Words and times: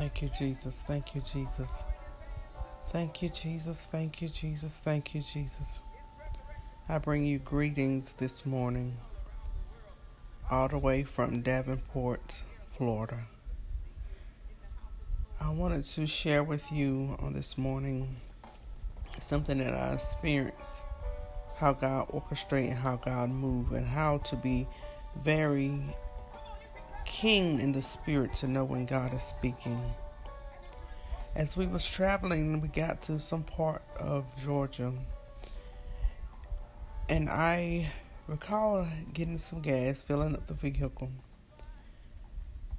Thank 0.00 0.22
you, 0.22 0.30
Jesus. 0.30 0.82
Thank 0.86 1.14
you, 1.14 1.20
Jesus. 1.20 1.82
Thank 2.88 3.20
you, 3.20 3.28
Jesus. 3.28 3.84
Thank 3.84 4.22
you, 4.22 4.30
Jesus. 4.30 4.80
Thank 4.82 5.14
you, 5.14 5.20
Jesus. 5.20 5.78
I 6.88 6.96
bring 6.96 7.26
you 7.26 7.38
greetings 7.38 8.14
this 8.14 8.46
morning, 8.46 8.96
all 10.50 10.68
the 10.68 10.78
way 10.78 11.02
from 11.02 11.42
Davenport, 11.42 12.40
Florida. 12.78 13.18
I 15.38 15.50
wanted 15.50 15.84
to 15.84 16.06
share 16.06 16.44
with 16.44 16.72
you 16.72 17.14
on 17.18 17.34
this 17.34 17.58
morning 17.58 18.08
something 19.18 19.58
that 19.58 19.74
I 19.74 19.92
experienced 19.92 20.76
how 21.58 21.74
God 21.74 22.06
orchestrated, 22.08 22.72
how 22.72 22.96
God 22.96 23.28
moved, 23.28 23.72
and 23.72 23.86
how 23.86 24.16
to 24.16 24.36
be 24.36 24.66
very 25.22 25.78
keen 27.20 27.60
in 27.60 27.70
the 27.70 27.82
spirit 27.82 28.32
to 28.32 28.48
know 28.48 28.64
when 28.64 28.86
God 28.86 29.12
is 29.12 29.22
speaking. 29.22 29.78
As 31.36 31.54
we 31.54 31.66
was 31.66 31.84
traveling, 31.84 32.62
we 32.62 32.68
got 32.68 33.02
to 33.02 33.20
some 33.20 33.42
part 33.42 33.82
of 33.98 34.24
Georgia, 34.42 34.90
and 37.10 37.28
I 37.28 37.92
recall 38.26 38.86
getting 39.12 39.36
some 39.36 39.60
gas, 39.60 40.00
filling 40.00 40.34
up 40.34 40.46
the 40.46 40.54
vehicle. 40.54 41.10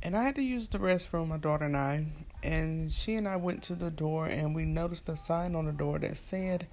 And 0.02 0.18
I 0.18 0.24
had 0.24 0.34
to 0.38 0.44
use 0.44 0.68
the 0.68 0.80
restroom, 0.80 1.28
my 1.28 1.38
daughter 1.38 1.66
and 1.66 1.78
I, 1.78 2.08
and 2.42 2.92
she 2.92 3.14
and 3.14 3.28
I 3.28 3.36
went 3.36 3.62
to 3.64 3.76
the 3.76 3.92
door 3.92 4.26
and 4.26 4.56
we 4.56 4.66
noticed 4.66 5.08
a 5.08 5.16
sign 5.16 5.54
on 5.54 5.66
the 5.66 5.72
door 5.72 6.00
that 6.00 6.18
said, 6.18 6.66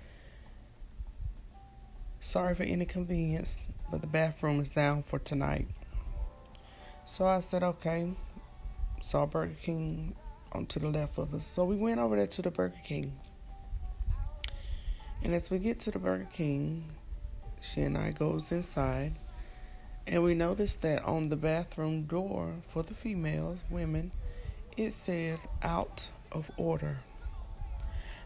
Sorry 2.19 2.55
for 2.55 2.63
any 2.63 2.87
convenience, 2.87 3.69
but 3.91 4.01
the 4.01 4.07
bathroom 4.07 4.59
is 4.59 4.71
down 4.71 5.03
for 5.03 5.19
tonight. 5.19 5.69
So 7.09 7.27
I 7.27 7.41
said, 7.41 7.63
okay. 7.63 8.13
Saw 9.01 9.25
Burger 9.25 9.55
King 9.63 10.15
on 10.53 10.67
to 10.67 10.79
the 10.79 10.89
left 10.89 11.17
of 11.17 11.33
us. 11.33 11.47
So 11.47 11.65
we 11.65 11.75
went 11.75 11.99
over 11.99 12.17
there 12.17 12.27
to 12.27 12.43
the 12.43 12.51
Burger 12.51 12.77
King. 12.85 13.17
And 15.23 15.35
as 15.35 15.51
we 15.51 15.59
get 15.59 15.81
to 15.81 15.91
the 15.91 15.99
Burger 15.99 16.29
King, 16.31 16.85
she 17.63 17.81
and 17.81 17.97
I 17.97 18.11
goes 18.11 18.53
inside 18.53 19.15
and 20.07 20.23
we 20.23 20.35
noticed 20.35 20.83
that 20.83 21.03
on 21.03 21.31
the 21.31 21.37
bathroom 21.37 22.03
door 22.03 22.53
for 22.69 22.83
the 22.83 22.93
females, 22.93 23.65
women, 23.71 24.13
it 24.77 24.93
said 24.93 25.39
out 25.63 26.11
of 26.31 26.51
order. 26.59 26.99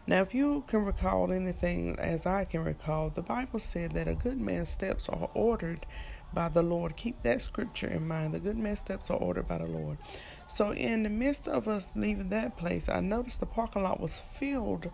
Now, 0.09 0.23
if 0.23 0.35
you 0.35 0.65
can 0.67 0.85
recall 0.85 1.31
anything 1.33 1.97
as 2.01 2.27
I 2.27 2.47
can 2.47 2.65
recall, 2.65 3.11
the 3.11 3.23
Bible 3.23 3.61
said 3.61 3.93
that 3.93 4.09
a 4.09 4.15
good 4.15 4.41
man's 4.41 4.71
steps 4.71 5.09
are 5.09 5.31
ordered 5.35 5.87
by 6.35 6.49
the 6.49 6.63
Lord. 6.63 6.97
Keep 6.97 7.23
that 7.23 7.41
scripture 7.41 7.89
in 7.89 8.07
mind. 8.07 8.35
The 8.35 8.41
good 8.41 8.57
man's 8.57 8.81
steps 8.81 9.11
are 9.11 9.17
ordered 9.17 9.49
by 9.49 9.59
the 9.59 9.67
Lord. 9.67 9.99
So, 10.47 10.73
in 10.73 11.03
the 11.03 11.11
midst 11.11 11.49
of 11.49 11.69
us 11.69 11.93
leaving 11.97 12.29
that 12.29 12.57
place, 12.57 12.89
I 12.89 13.01
noticed 13.01 13.41
the 13.41 13.47
parking 13.47 13.83
lot 13.83 14.01
was 14.01 14.19
filled 14.19 14.91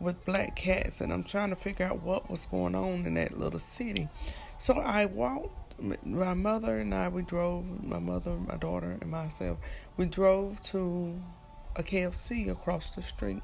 with 0.00 0.24
black 0.24 0.56
cats, 0.56 1.00
and 1.00 1.12
I'm 1.12 1.24
trying 1.24 1.50
to 1.50 1.56
figure 1.56 1.86
out 1.86 2.02
what 2.02 2.30
was 2.30 2.46
going 2.46 2.74
on 2.74 3.06
in 3.06 3.14
that 3.14 3.38
little 3.38 3.58
city. 3.58 4.08
So, 4.58 4.74
I 4.74 5.06
walked. 5.06 5.58
My 6.04 6.34
mother 6.34 6.78
and 6.78 6.94
I, 6.94 7.08
we 7.08 7.22
drove, 7.22 7.82
my 7.82 7.98
mother, 7.98 8.36
my 8.36 8.56
daughter, 8.56 8.96
and 9.00 9.10
myself, 9.10 9.58
we 9.96 10.04
drove 10.04 10.60
to 10.62 11.20
a 11.76 11.82
KFC 11.82 12.50
across 12.50 12.90
the 12.90 13.02
street. 13.02 13.42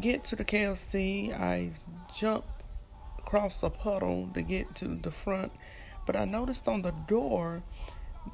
Get 0.00 0.24
to 0.24 0.36
the 0.36 0.44
KFC, 0.44 1.32
I 1.32 1.72
jumped 2.14 2.48
across 3.18 3.62
a 3.62 3.70
puddle 3.70 4.30
to 4.34 4.42
get 4.42 4.74
to 4.76 4.94
the 4.94 5.10
front 5.10 5.52
but 6.06 6.16
I 6.16 6.24
noticed 6.24 6.68
on 6.68 6.82
the 6.82 6.92
door 6.92 7.62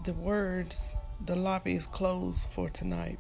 the 0.04 0.12
words, 0.12 0.94
the 1.24 1.36
lobby 1.36 1.74
is 1.74 1.86
closed 1.86 2.46
for 2.46 2.70
tonight. 2.70 3.18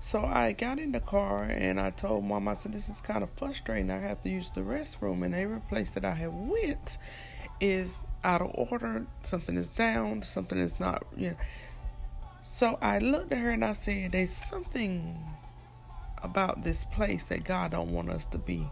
So 0.00 0.22
I 0.22 0.52
got 0.52 0.78
in 0.78 0.92
the 0.92 1.00
car 1.00 1.44
and 1.44 1.80
I 1.80 1.90
told 1.90 2.24
mom, 2.24 2.46
I 2.46 2.54
said, 2.54 2.72
this 2.72 2.90
is 2.90 3.00
kind 3.00 3.22
of 3.22 3.30
frustrating. 3.36 3.90
I 3.90 3.98
have 3.98 4.22
to 4.24 4.28
use 4.28 4.50
the 4.50 4.60
restroom 4.60 5.24
and 5.24 5.34
every 5.34 5.60
place 5.60 5.92
that 5.92 6.04
I 6.04 6.12
have 6.12 6.34
went 6.34 6.98
is 7.60 8.04
out 8.22 8.42
of 8.42 8.50
order. 8.54 9.06
Something 9.22 9.56
is 9.56 9.70
down. 9.70 10.22
Something 10.22 10.58
is 10.58 10.78
not, 10.78 11.04
you 11.16 11.30
know. 11.30 11.36
So 12.42 12.78
I 12.82 12.98
looked 12.98 13.32
at 13.32 13.38
her 13.38 13.50
and 13.50 13.64
I 13.64 13.72
said, 13.72 14.12
there's 14.12 14.34
something 14.34 15.18
about 16.22 16.64
this 16.64 16.84
place 16.84 17.24
that 17.26 17.44
God 17.44 17.70
don't 17.70 17.92
want 17.92 18.10
us 18.10 18.26
to 18.26 18.38
be. 18.38 18.66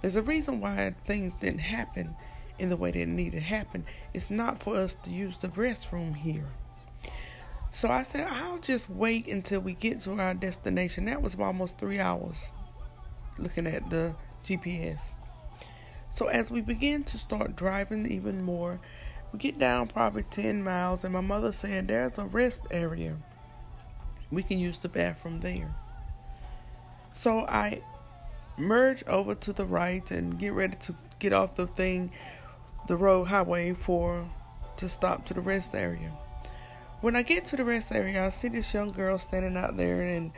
There's 0.00 0.16
a 0.16 0.22
reason 0.22 0.60
why 0.60 0.94
things 1.06 1.32
didn't 1.40 1.60
happen 1.60 2.14
in 2.60 2.68
the 2.68 2.76
way 2.76 2.90
that 2.90 3.00
it 3.00 3.08
needed 3.08 3.38
to 3.38 3.40
happen. 3.40 3.84
It's 4.14 4.30
not 4.30 4.62
for 4.62 4.76
us 4.76 4.94
to 4.96 5.10
use 5.10 5.38
the 5.38 5.48
restroom 5.48 6.14
here. 6.14 6.46
So 7.70 7.88
I 7.88 8.02
said, 8.02 8.26
I'll 8.28 8.58
just 8.58 8.90
wait 8.90 9.28
until 9.28 9.60
we 9.60 9.74
get 9.74 10.00
to 10.00 10.12
our 10.20 10.34
destination. 10.34 11.04
That 11.06 11.22
was 11.22 11.38
almost 11.38 11.78
three 11.78 12.00
hours 12.00 12.50
looking 13.38 13.66
at 13.66 13.88
the 13.90 14.14
GPS. 14.44 15.12
So 16.10 16.26
as 16.26 16.50
we 16.50 16.60
begin 16.60 17.04
to 17.04 17.18
start 17.18 17.54
driving 17.56 18.10
even 18.10 18.42
more, 18.42 18.80
we 19.32 19.38
get 19.38 19.58
down 19.58 19.86
probably 19.86 20.24
10 20.24 20.64
miles, 20.64 21.04
and 21.04 21.12
my 21.12 21.20
mother 21.20 21.52
said, 21.52 21.86
There's 21.86 22.18
a 22.18 22.24
rest 22.24 22.62
area. 22.72 23.16
We 24.32 24.42
can 24.42 24.58
use 24.58 24.80
the 24.80 24.88
bathroom 24.88 25.40
there. 25.40 25.72
So 27.14 27.46
I 27.46 27.82
merge 28.56 29.04
over 29.06 29.34
to 29.36 29.52
the 29.52 29.64
right 29.64 30.10
and 30.10 30.38
get 30.38 30.52
ready 30.52 30.76
to 30.80 30.94
get 31.20 31.32
off 31.32 31.54
the 31.54 31.66
thing 31.66 32.10
the 32.90 32.96
road 32.96 33.26
highway 33.26 33.72
for 33.72 34.28
to 34.76 34.88
stop 34.88 35.24
to 35.24 35.32
the 35.32 35.40
rest 35.40 35.76
area. 35.76 36.10
When 37.02 37.14
I 37.14 37.22
get 37.22 37.44
to 37.46 37.56
the 37.56 37.64
rest 37.64 37.92
area, 37.92 38.26
I 38.26 38.30
see 38.30 38.48
this 38.48 38.74
young 38.74 38.90
girl 38.90 39.16
standing 39.16 39.56
out 39.56 39.76
there 39.76 40.02
and 40.02 40.32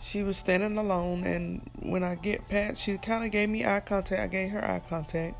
she 0.00 0.22
was 0.22 0.38
standing 0.38 0.78
alone 0.78 1.24
and 1.24 1.60
when 1.80 2.02
I 2.02 2.14
get 2.14 2.48
past 2.48 2.80
she 2.80 2.96
kind 2.96 3.24
of 3.24 3.30
gave 3.30 3.50
me 3.50 3.66
eye 3.66 3.80
contact. 3.80 4.22
I 4.22 4.26
gave 4.26 4.50
her 4.52 4.64
eye 4.64 4.80
contact. 4.88 5.36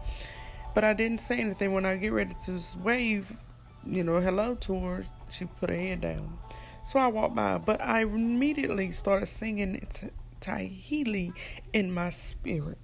But 0.74 0.84
I 0.84 0.92
didn't 0.92 1.22
say 1.22 1.38
anything 1.38 1.72
when 1.72 1.86
I 1.86 1.96
get 1.96 2.12
ready 2.12 2.34
to 2.44 2.60
wave, 2.84 3.34
you 3.86 4.04
know, 4.04 4.20
hello 4.20 4.54
to 4.54 4.78
her, 4.80 5.04
she 5.30 5.46
put 5.46 5.70
her 5.70 5.76
head 5.76 6.02
down. 6.02 6.36
So 6.84 6.98
I 6.98 7.06
walked 7.06 7.34
by, 7.34 7.58
but 7.58 7.80
I 7.80 8.02
immediately 8.02 8.92
started 8.92 9.26
singing 9.26 9.80
Tahiti 10.40 11.32
in 11.72 11.92
my 11.92 12.10
spirit. 12.10 12.76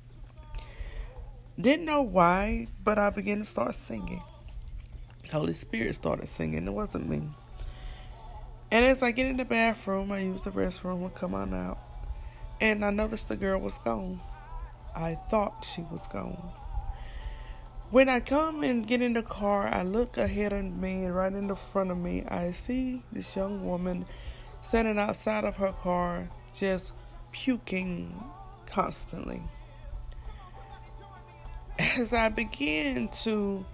Didn't 1.60 1.86
know 1.86 2.02
why, 2.02 2.69
but 2.84 3.00
I 3.00 3.10
began 3.10 3.38
to 3.38 3.44
start 3.44 3.74
singing. 3.74 4.22
Holy 5.32 5.52
Spirit 5.52 5.96
started 5.96 6.28
singing. 6.28 6.64
It 6.64 6.72
wasn't 6.72 7.08
me. 7.08 7.22
And 8.70 8.84
as 8.84 9.02
I 9.02 9.10
get 9.10 9.26
in 9.26 9.38
the 9.38 9.44
bathroom, 9.44 10.12
I 10.12 10.20
use 10.20 10.42
the 10.42 10.52
restroom 10.52 11.02
and 11.02 11.14
come 11.16 11.34
on 11.34 11.52
out. 11.52 11.78
And 12.60 12.84
I 12.84 12.91
noticed 12.91 13.28
the 13.28 13.34
girl 13.34 13.58
was 13.58 13.76
gone. 13.78 14.20
I 14.94 15.16
thought 15.30 15.64
she 15.64 15.82
was 15.91 16.06
gone. 16.06 16.48
When 17.91 18.08
I 18.08 18.20
come 18.20 18.62
and 18.62 18.86
get 18.86 19.02
in 19.02 19.14
the 19.14 19.22
car, 19.22 19.66
I 19.66 19.82
look 19.82 20.16
ahead 20.16 20.52
of 20.52 20.64
me 20.64 21.06
and 21.06 21.16
right 21.16 21.32
in 21.32 21.48
the 21.48 21.56
front 21.56 21.91
of 21.91 21.98
me, 21.98 22.24
I 22.28 22.52
see 22.52 23.02
this 23.10 23.34
young 23.34 23.66
woman 23.66 24.06
standing 24.62 24.98
outside 24.98 25.42
of 25.42 25.56
her 25.56 25.72
car 25.72 26.28
just 26.54 26.92
puking 27.32 28.14
constantly 28.66 29.42
as 31.98 32.12
I 32.12 32.28
began 32.28 33.09
to 33.22 33.64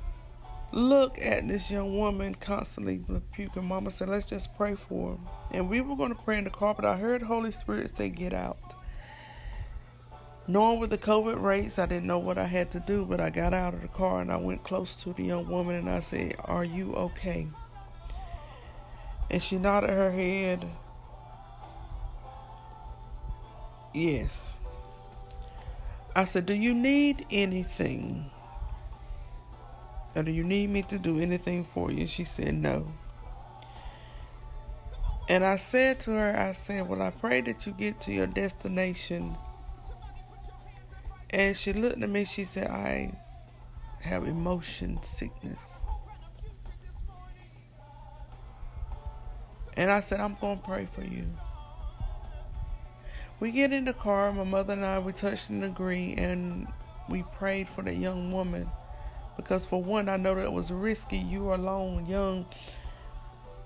look 0.73 1.19
at 1.21 1.47
this 1.47 1.71
young 1.71 1.97
woman 1.97 2.35
constantly 2.35 3.05
puking, 3.33 3.65
Mama 3.65 3.91
said, 3.91 4.09
let's 4.09 4.27
just 4.27 4.57
pray 4.57 4.75
for 4.75 5.13
her. 5.13 5.19
And 5.53 5.69
we 5.69 5.81
were 5.81 5.97
going 5.97 6.15
to 6.15 6.21
pray 6.23 6.39
in 6.39 6.45
the 6.45 6.51
car, 6.51 6.75
but 6.75 6.85
I 6.85 6.97
heard 6.97 7.23
Holy 7.23 7.53
Spirit 7.53 7.97
say, 7.97 8.09
get 8.09 8.33
out. 8.33 8.59
Knowing 10.47 10.81
with 10.81 10.91
the 10.91 10.99
COVID 10.99 11.41
rates, 11.41 11.79
I 11.79 11.87
didn't 11.87 12.07
know 12.07 12.19
what 12.19 12.37
I 12.37 12.45
had 12.45 12.71
to 12.73 12.81
do, 12.81 13.05
but 13.05 13.21
I 13.21 13.31
got 13.31 13.55
out 13.55 13.75
of 13.75 13.83
the 13.83 13.89
car 13.89 14.21
and 14.21 14.31
I 14.31 14.37
went 14.37 14.63
close 14.63 14.95
to 15.03 15.13
the 15.13 15.23
young 15.23 15.49
woman 15.49 15.77
and 15.77 15.89
I 15.89 16.01
said, 16.01 16.35
Are 16.45 16.65
you 16.65 16.95
okay? 16.95 17.47
And 19.31 19.43
she 19.43 19.57
nodded 19.57 19.91
her 19.91 20.11
head. 20.11 20.67
Yes. 23.95 24.59
I 26.17 26.25
said, 26.25 26.47
Do 26.47 26.55
you 26.55 26.75
need 26.75 27.27
anything? 27.31 28.31
Or 30.15 30.23
do 30.23 30.31
you 30.31 30.45
need 30.45 30.71
me 30.71 30.83
to 30.83 30.99
do 30.99 31.19
anything 31.19 31.65
for 31.65 31.91
you? 31.91 32.07
She 32.07 32.25
said, 32.25 32.55
No. 32.55 32.87
And 35.29 35.45
I 35.45 35.57
said 35.57 36.01
to 36.01 36.13
her, 36.13 36.37
I 36.37 36.53
said, 36.53 36.89
Well, 36.89 37.03
I 37.03 37.11
pray 37.11 37.41
that 37.41 37.67
you 37.67 37.73
get 37.73 38.01
to 38.03 38.13
your 38.13 38.27
destination. 38.27 39.37
And 41.31 41.57
she 41.57 41.73
looked 41.73 42.01
at 42.01 42.09
me, 42.09 42.25
she 42.25 42.45
said, 42.45 42.69
I 42.69 43.13
have 44.03 44.29
emotion 44.29 45.03
sickness. 45.03 45.81
And 49.77 49.91
I 49.91 49.99
said, 49.99 50.21
I'm 50.21 50.37
going 50.41 50.59
to 50.61 50.65
pray 50.65 50.87
for 50.93 51.03
you. 51.03 51.25
We 53.41 53.51
get 53.51 53.73
in 53.73 53.85
the 53.85 53.93
car, 53.93 54.33
my 54.33 54.45
mother 54.45 54.73
and 54.75 54.85
I, 54.85 54.99
we 54.99 55.13
touched 55.13 55.51
and 55.51 55.65
agreed, 55.65 56.19
and 56.19 56.67
we 57.09 57.25
prayed 57.37 57.69
for 57.69 57.83
that 57.83 57.97
young 57.97 58.33
woman. 58.33 58.69
Because, 59.37 59.67
for 59.67 59.83
one, 59.83 60.09
I 60.09 60.17
know 60.17 60.35
that 60.37 60.53
was 60.53 60.71
risky. 60.71 61.19
You 61.19 61.45
were 61.45 61.55
alone, 61.55 62.07
young. 62.07 62.47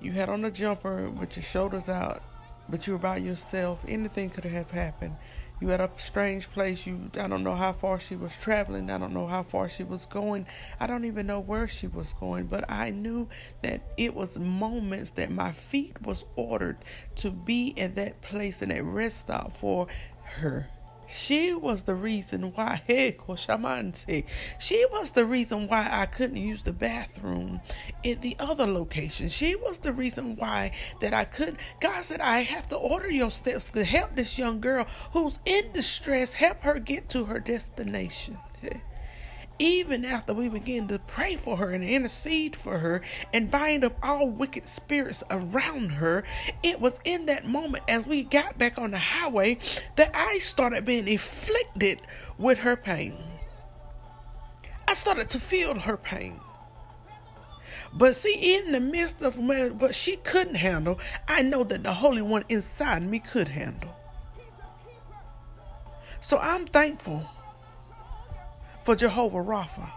You 0.00 0.12
had 0.12 0.28
on 0.28 0.44
a 0.44 0.50
jumper 0.50 1.10
with 1.10 1.36
your 1.36 1.44
shoulders 1.44 1.88
out. 1.88 2.22
but 2.68 2.86
you 2.86 2.92
were 2.94 2.98
by 2.98 3.16
yourself. 3.16 3.84
Anything 3.88 4.30
could 4.30 4.44
have 4.44 4.70
happened. 4.70 5.16
You 5.60 5.72
at 5.72 5.80
a 5.80 5.90
strange 5.96 6.50
place. 6.50 6.86
You 6.86 7.10
I 7.18 7.26
don't 7.26 7.42
know 7.42 7.54
how 7.54 7.72
far 7.72 7.98
she 7.98 8.16
was 8.16 8.36
traveling. 8.36 8.90
I 8.90 8.98
don't 8.98 9.12
know 9.12 9.26
how 9.26 9.42
far 9.42 9.68
she 9.68 9.82
was 9.82 10.06
going. 10.06 10.46
I 10.78 10.86
don't 10.86 11.04
even 11.04 11.26
know 11.26 11.40
where 11.40 11.66
she 11.66 11.86
was 11.86 12.12
going, 12.12 12.46
but 12.46 12.70
I 12.70 12.90
knew 12.90 13.28
that 13.62 13.80
it 13.96 14.14
was 14.14 14.38
moments 14.38 15.10
that 15.12 15.30
my 15.30 15.52
feet 15.52 16.00
was 16.02 16.24
ordered 16.36 16.78
to 17.16 17.30
be 17.30 17.74
at 17.78 17.96
that 17.96 18.20
place 18.22 18.62
and 18.62 18.70
that 18.70 18.84
rest 18.84 19.20
stop 19.20 19.56
for 19.56 19.88
her. 20.22 20.68
She 21.08 21.54
was 21.54 21.84
the 21.84 21.94
reason 21.94 22.52
why, 22.54 22.82
hey, 22.86 23.12
Koshamante, 23.12 24.24
she 24.58 24.86
was 24.92 25.12
the 25.12 25.24
reason 25.24 25.66
why 25.66 25.88
I 25.90 26.06
couldn't 26.06 26.36
use 26.36 26.62
the 26.62 26.72
bathroom 26.72 27.60
in 28.02 28.20
the 28.20 28.36
other 28.38 28.66
location. 28.66 29.28
She 29.28 29.56
was 29.56 29.78
the 29.78 29.92
reason 29.92 30.36
why 30.36 30.72
that 31.00 31.14
I 31.14 31.24
couldn't. 31.24 31.58
God 31.80 32.04
said, 32.04 32.20
I 32.20 32.40
have 32.40 32.68
to 32.68 32.76
order 32.76 33.10
your 33.10 33.30
steps 33.30 33.70
to 33.70 33.84
help 33.84 34.14
this 34.14 34.38
young 34.38 34.60
girl 34.60 34.86
who's 35.12 35.40
in 35.46 35.72
distress, 35.72 36.34
help 36.34 36.60
her 36.60 36.78
get 36.78 37.08
to 37.10 37.24
her 37.24 37.40
destination 37.40 38.36
even 39.58 40.04
after 40.04 40.32
we 40.32 40.48
begin 40.48 40.88
to 40.88 40.98
pray 40.98 41.36
for 41.36 41.56
her 41.56 41.70
and 41.70 41.82
intercede 41.82 42.54
for 42.54 42.78
her 42.78 43.02
and 43.32 43.50
bind 43.50 43.84
up 43.84 43.94
all 44.02 44.28
wicked 44.28 44.68
spirits 44.68 45.22
around 45.30 45.90
her, 45.90 46.24
it 46.62 46.80
was 46.80 47.00
in 47.04 47.26
that 47.26 47.46
moment 47.46 47.84
as 47.88 48.06
we 48.06 48.22
got 48.22 48.58
back 48.58 48.78
on 48.78 48.92
the 48.92 48.98
highway 48.98 49.58
that 49.96 50.10
I 50.14 50.38
started 50.38 50.84
being 50.84 51.08
afflicted 51.08 52.00
with 52.38 52.58
her 52.58 52.76
pain. 52.76 53.14
I 54.86 54.94
started 54.94 55.28
to 55.30 55.40
feel 55.40 55.78
her 55.78 55.96
pain. 55.96 56.40
But 57.94 58.14
see, 58.14 58.56
in 58.56 58.72
the 58.72 58.80
midst 58.80 59.22
of 59.22 59.36
what 59.38 59.94
she 59.94 60.16
couldn't 60.16 60.56
handle, 60.56 61.00
I 61.26 61.42
know 61.42 61.64
that 61.64 61.82
the 61.82 61.92
Holy 61.92 62.22
One 62.22 62.44
inside 62.48 63.02
me 63.02 63.18
could 63.18 63.48
handle. 63.48 63.94
So 66.20 66.38
I'm 66.38 66.66
thankful 66.66 67.28
for 68.88 68.96
Jehovah 68.96 69.36
Rapha. 69.36 69.90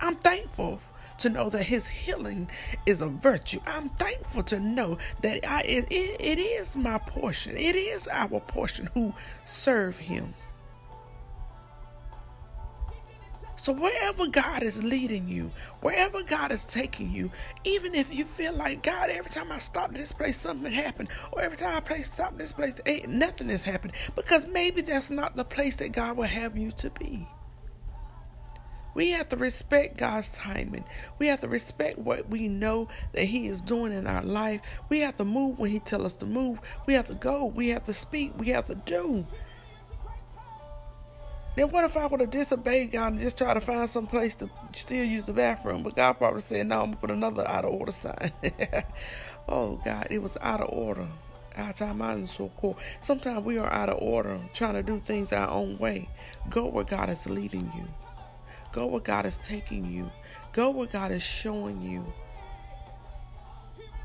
I'm 0.00 0.16
thankful 0.16 0.80
to 1.18 1.28
know 1.28 1.50
that 1.50 1.64
his 1.64 1.86
healing 1.86 2.48
is 2.86 3.02
a 3.02 3.08
virtue. 3.08 3.60
I'm 3.66 3.90
thankful 3.90 4.42
to 4.44 4.58
know 4.58 4.96
that 5.20 5.46
I, 5.46 5.60
it, 5.66 5.84
it 5.90 6.38
is 6.38 6.78
my 6.78 6.96
portion. 6.96 7.58
It 7.58 7.76
is 7.76 8.08
our 8.10 8.40
portion 8.40 8.88
who 8.94 9.12
serve 9.44 9.98
him. 9.98 10.32
So, 13.58 13.74
wherever 13.74 14.28
God 14.28 14.62
is 14.62 14.82
leading 14.82 15.28
you, 15.28 15.50
wherever 15.82 16.22
God 16.22 16.52
is 16.52 16.64
taking 16.64 17.10
you, 17.10 17.30
even 17.64 17.94
if 17.94 18.14
you 18.14 18.24
feel 18.24 18.54
like, 18.54 18.82
God, 18.82 19.10
every 19.10 19.30
time 19.30 19.52
I 19.52 19.58
stop 19.58 19.92
this 19.92 20.12
place, 20.12 20.40
something 20.40 20.72
happened, 20.72 21.10
or 21.32 21.42
every 21.42 21.58
time 21.58 21.76
I 21.76 21.80
place 21.80 22.10
stop 22.10 22.38
this 22.38 22.52
place, 22.52 22.80
nothing 23.06 23.50
has 23.50 23.62
happened, 23.62 23.92
because 24.14 24.46
maybe 24.46 24.80
that's 24.80 25.10
not 25.10 25.36
the 25.36 25.44
place 25.44 25.76
that 25.76 25.92
God 25.92 26.16
will 26.16 26.24
have 26.24 26.56
you 26.56 26.70
to 26.78 26.88
be. 26.98 27.28
We 28.96 29.10
have 29.10 29.28
to 29.28 29.36
respect 29.36 29.98
God's 29.98 30.30
timing. 30.30 30.82
We 31.18 31.26
have 31.26 31.42
to 31.42 31.48
respect 31.48 31.98
what 31.98 32.30
we 32.30 32.48
know 32.48 32.88
that 33.12 33.24
He 33.24 33.46
is 33.46 33.60
doing 33.60 33.92
in 33.92 34.06
our 34.06 34.22
life. 34.22 34.62
We 34.88 35.00
have 35.00 35.18
to 35.18 35.24
move 35.26 35.58
when 35.58 35.70
He 35.70 35.80
tells 35.80 36.06
us 36.06 36.14
to 36.16 36.26
move. 36.26 36.60
We 36.86 36.94
have 36.94 37.06
to 37.08 37.14
go. 37.14 37.44
We 37.44 37.68
have 37.68 37.84
to 37.84 37.92
speak. 37.92 38.32
We 38.38 38.48
have 38.48 38.64
to 38.68 38.74
do. 38.74 39.26
Then 41.56 41.68
what 41.68 41.84
if 41.84 41.94
I 41.94 42.06
would 42.06 42.20
have 42.20 42.30
disobeyed 42.30 42.92
God 42.92 43.12
and 43.12 43.20
just 43.20 43.36
try 43.36 43.52
to 43.52 43.60
find 43.60 43.88
some 43.90 44.06
place 44.06 44.34
to 44.36 44.48
still 44.74 45.04
use 45.04 45.26
the 45.26 45.34
bathroom? 45.34 45.82
But 45.82 45.94
God 45.94 46.14
probably 46.14 46.40
said, 46.40 46.66
no, 46.66 46.80
I'm 46.80 46.92
to 46.92 46.96
put 46.96 47.10
another 47.10 47.46
out 47.46 47.66
of 47.66 47.74
order 47.74 47.92
sign. 47.92 48.32
oh, 49.48 49.78
God, 49.84 50.06
it 50.08 50.22
was 50.22 50.38
out 50.40 50.62
of 50.62 50.70
order. 50.72 51.06
Our 51.58 51.74
time 51.74 52.00
out 52.00 52.16
is 52.16 52.30
so 52.30 52.50
cool. 52.56 52.78
Sometimes 53.02 53.44
we 53.44 53.58
are 53.58 53.70
out 53.70 53.90
of 53.90 54.00
order, 54.00 54.38
trying 54.54 54.74
to 54.74 54.82
do 54.82 54.98
things 54.98 55.34
our 55.34 55.50
own 55.50 55.76
way. 55.76 56.08
Go 56.48 56.64
where 56.64 56.84
God 56.84 57.10
is 57.10 57.28
leading 57.28 57.70
you. 57.76 57.84
Go 58.76 58.84
where 58.84 59.00
God 59.00 59.24
is 59.24 59.38
taking 59.38 59.90
you. 59.90 60.12
Go 60.52 60.68
where 60.68 60.86
God 60.86 61.10
is 61.10 61.22
showing 61.22 61.80
you. 61.80 62.04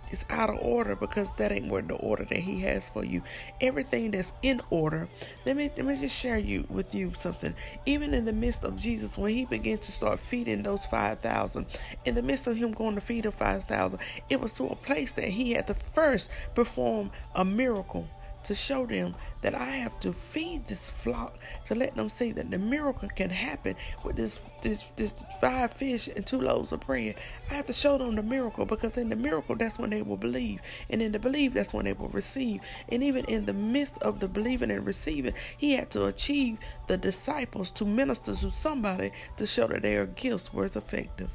It's 0.09 0.23
out 0.29 0.49
of 0.49 0.59
order 0.61 0.95
because 0.95 1.33
that 1.33 1.51
ain't 1.51 1.67
where 1.67 1.81
the 1.81 1.95
order 1.95 2.23
that 2.23 2.37
He 2.37 2.61
has 2.61 2.87
for 2.87 3.03
you. 3.03 3.21
Everything 3.59 4.11
that's 4.11 4.31
in 4.41 4.61
order. 4.69 5.09
Let 5.45 5.57
me 5.57 5.69
let 5.75 5.85
me 5.85 5.97
just 5.97 6.15
share 6.15 6.37
you 6.37 6.65
with 6.69 6.95
you 6.95 7.11
something. 7.15 7.53
Even 7.85 8.13
in 8.13 8.23
the 8.23 8.31
midst 8.31 8.63
of 8.63 8.79
Jesus, 8.79 9.17
when 9.17 9.33
He 9.33 9.43
began 9.43 9.77
to 9.79 9.91
start 9.91 10.21
feeding 10.21 10.63
those 10.63 10.85
five 10.85 11.19
thousand, 11.19 11.65
in 12.05 12.15
the 12.15 12.23
midst 12.23 12.47
of 12.47 12.55
Him 12.55 12.71
going 12.71 12.95
to 12.95 13.01
feed 13.01 13.25
the 13.25 13.31
five 13.33 13.65
thousand, 13.65 13.99
it 14.29 14.39
was 14.39 14.53
to 14.53 14.67
a 14.67 14.75
place 14.77 15.11
that 15.13 15.27
He 15.27 15.51
had 15.51 15.67
to 15.67 15.73
first 15.73 16.31
perform 16.55 17.11
a 17.35 17.43
miracle 17.43 18.07
to 18.43 18.55
show 18.55 18.85
them 18.85 19.15
that 19.41 19.55
I 19.55 19.65
have 19.65 19.99
to 20.01 20.13
feed 20.13 20.67
this 20.67 20.89
flock 20.89 21.37
to 21.65 21.75
let 21.75 21.95
them 21.95 22.09
see 22.09 22.31
that 22.33 22.49
the 22.49 22.57
miracle 22.57 23.09
can 23.09 23.29
happen 23.29 23.75
with 24.03 24.15
this 24.15 24.39
this 24.63 24.85
this 24.95 25.23
five 25.39 25.71
fish 25.71 26.07
and 26.07 26.25
two 26.25 26.39
loaves 26.39 26.71
of 26.71 26.81
bread. 26.81 27.15
I 27.49 27.55
have 27.55 27.67
to 27.67 27.73
show 27.73 27.97
them 27.97 28.15
the 28.15 28.23
miracle 28.23 28.65
because 28.65 28.97
in 28.97 29.09
the 29.09 29.15
miracle 29.15 29.55
that's 29.55 29.79
when 29.79 29.89
they 29.89 30.01
will 30.01 30.17
believe. 30.17 30.61
And 30.89 31.01
in 31.01 31.11
the 31.11 31.19
believe 31.19 31.53
that's 31.53 31.73
when 31.73 31.85
they 31.85 31.93
will 31.93 32.09
receive. 32.09 32.61
And 32.89 33.03
even 33.03 33.25
in 33.25 33.45
the 33.45 33.53
midst 33.53 34.01
of 34.01 34.19
the 34.19 34.27
believing 34.27 34.71
and 34.71 34.85
receiving, 34.85 35.33
he 35.57 35.73
had 35.73 35.89
to 35.91 36.05
achieve 36.05 36.59
the 36.87 36.97
disciples 36.97 37.71
to 37.71 37.85
minister 37.85 38.35
to 38.35 38.51
somebody 38.51 39.11
to 39.37 39.45
show 39.45 39.67
that 39.67 39.81
their 39.81 40.05
gifts 40.05 40.53
were 40.53 40.65
effective. 40.65 41.29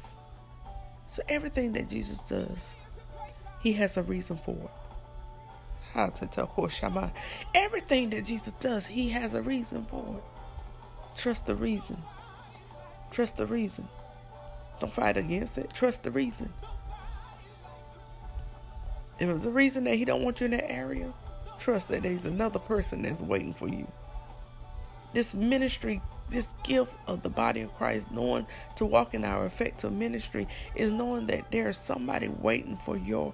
So 1.07 1.23
everything 1.29 1.71
that 1.73 1.89
Jesus 1.89 2.19
does, 2.19 2.73
he 3.61 3.73
has 3.73 3.97
a 3.97 4.03
reason 4.03 4.37
for 4.37 4.51
it. 4.51 4.76
Everything 7.55 8.09
that 8.11 8.25
Jesus 8.25 8.53
does, 8.59 8.85
he 8.85 9.09
has 9.09 9.33
a 9.33 9.41
reason 9.41 9.85
for 9.85 10.05
it. 10.17 10.23
Trust 11.17 11.47
the 11.47 11.55
reason. 11.55 11.97
Trust 13.11 13.37
the 13.37 13.47
reason. 13.47 13.87
Don't 14.79 14.93
fight 14.93 15.17
against 15.17 15.57
it. 15.57 15.73
Trust 15.73 16.03
the 16.03 16.11
reason. 16.11 16.53
If 19.19 19.27
it 19.27 19.33
was 19.33 19.45
a 19.45 19.51
reason 19.51 19.85
that 19.85 19.95
he 19.95 20.05
don't 20.05 20.23
want 20.23 20.39
you 20.39 20.45
in 20.45 20.51
that 20.51 20.71
area, 20.71 21.11
trust 21.57 21.87
that 21.89 22.03
there's 22.03 22.25
another 22.25 22.59
person 22.59 23.01
that's 23.01 23.21
waiting 23.21 23.53
for 23.53 23.67
you. 23.67 23.87
This 25.13 25.33
ministry, 25.33 26.01
this 26.29 26.53
gift 26.63 26.95
of 27.07 27.23
the 27.23 27.29
body 27.29 27.61
of 27.61 27.73
Christ, 27.73 28.11
knowing 28.11 28.45
to 28.75 28.85
walk 28.85 29.15
in 29.15 29.25
our 29.25 29.47
effective 29.47 29.91
ministry, 29.91 30.47
is 30.75 30.91
knowing 30.91 31.25
that 31.27 31.49
there's 31.49 31.79
somebody 31.79 32.27
waiting 32.27 32.77
for 32.77 32.95
your 32.97 33.33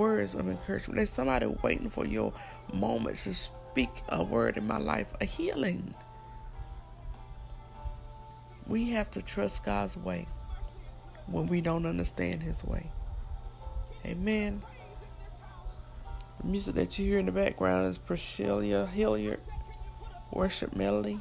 words 0.00 0.34
of 0.34 0.48
encouragement. 0.48 0.96
There's 0.96 1.12
somebody 1.12 1.44
waiting 1.62 1.90
for 1.90 2.06
your 2.06 2.32
moment 2.72 3.16
to 3.18 3.34
speak 3.34 3.90
a 4.08 4.24
word 4.24 4.56
in 4.56 4.66
my 4.66 4.78
life, 4.78 5.06
a 5.20 5.26
healing. 5.26 5.94
We 8.66 8.88
have 8.92 9.10
to 9.10 9.20
trust 9.20 9.62
God's 9.62 9.98
way 9.98 10.26
when 11.26 11.48
we 11.48 11.60
don't 11.60 11.84
understand 11.84 12.42
His 12.42 12.64
way. 12.64 12.86
Amen. 14.06 14.62
The 16.40 16.46
music 16.46 16.76
that 16.76 16.98
you 16.98 17.04
hear 17.04 17.18
in 17.18 17.26
the 17.26 17.32
background 17.32 17.86
is 17.86 17.98
Priscilla 17.98 18.86
Hilliard 18.86 19.40
worship 20.32 20.74
melody. 20.74 21.20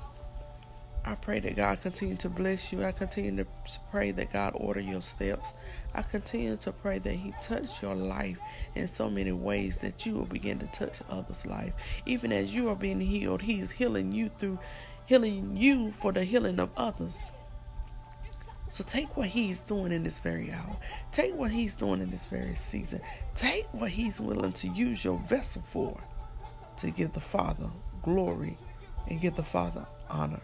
I 1.09 1.15
pray 1.15 1.39
that 1.39 1.55
God 1.55 1.81
continue 1.81 2.15
to 2.17 2.29
bless 2.29 2.71
you. 2.71 2.85
I 2.85 2.91
continue 2.91 3.43
to 3.43 3.47
pray 3.89 4.11
that 4.11 4.31
God 4.31 4.51
order 4.53 4.79
your 4.79 5.01
steps. 5.01 5.55
I 5.95 6.03
continue 6.03 6.55
to 6.57 6.71
pray 6.71 6.99
that 6.99 7.13
He 7.13 7.33
touch 7.41 7.81
your 7.81 7.95
life 7.95 8.37
in 8.75 8.87
so 8.87 9.09
many 9.09 9.31
ways 9.31 9.79
that 9.79 10.05
you 10.05 10.13
will 10.13 10.27
begin 10.27 10.59
to 10.59 10.67
touch 10.67 10.99
others' 11.09 11.47
life. 11.47 11.73
Even 12.05 12.31
as 12.31 12.53
you 12.53 12.69
are 12.69 12.75
being 12.75 12.99
healed, 12.99 13.41
He's 13.41 13.71
healing 13.71 14.11
you 14.11 14.29
through 14.29 14.59
healing 15.07 15.57
you 15.57 15.89
for 15.89 16.11
the 16.11 16.23
healing 16.23 16.59
of 16.59 16.69
others. 16.77 17.31
So 18.69 18.83
take 18.83 19.17
what 19.17 19.29
He's 19.29 19.61
doing 19.61 19.91
in 19.91 20.03
this 20.03 20.19
very 20.19 20.51
hour. 20.51 20.77
Take 21.11 21.33
what 21.33 21.49
He's 21.49 21.75
doing 21.75 22.01
in 22.01 22.11
this 22.11 22.27
very 22.27 22.53
season. 22.53 23.01
Take 23.33 23.65
what 23.73 23.89
He's 23.89 24.21
willing 24.21 24.53
to 24.53 24.67
use 24.67 25.03
your 25.03 25.17
vessel 25.17 25.63
for 25.63 25.99
to 26.77 26.91
give 26.91 27.13
the 27.13 27.19
Father 27.19 27.71
glory 28.03 28.57
and 29.09 29.19
give 29.19 29.35
the 29.35 29.41
Father 29.41 29.87
honor. 30.11 30.41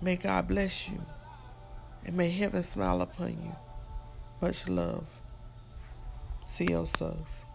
May 0.00 0.16
God 0.16 0.48
bless 0.48 0.88
you 0.88 1.00
and 2.04 2.16
may 2.16 2.30
heaven 2.30 2.62
smile 2.62 3.00
upon 3.02 3.30
you. 3.30 3.56
Much 4.40 4.68
love. 4.68 5.06
See 6.44 6.66
you. 6.70 7.45